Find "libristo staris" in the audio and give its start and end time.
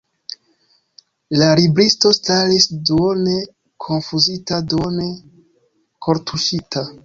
1.59-2.67